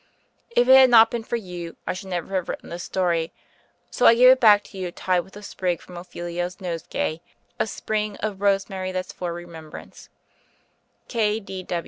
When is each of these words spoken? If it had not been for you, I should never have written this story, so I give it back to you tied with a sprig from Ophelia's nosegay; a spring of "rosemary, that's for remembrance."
If 0.49 0.67
it 0.67 0.73
had 0.77 0.89
not 0.89 1.11
been 1.11 1.21
for 1.23 1.35
you, 1.35 1.75
I 1.85 1.93
should 1.93 2.09
never 2.09 2.33
have 2.33 2.49
written 2.49 2.69
this 2.69 2.81
story, 2.83 3.31
so 3.91 4.07
I 4.07 4.15
give 4.15 4.31
it 4.31 4.39
back 4.39 4.63
to 4.63 4.77
you 4.79 4.91
tied 4.91 5.19
with 5.19 5.37
a 5.37 5.43
sprig 5.43 5.79
from 5.79 5.95
Ophelia's 5.95 6.59
nosegay; 6.59 7.21
a 7.59 7.67
spring 7.67 8.17
of 8.17 8.41
"rosemary, 8.41 8.91
that's 8.91 9.13
for 9.13 9.31
remembrance." 9.31 10.09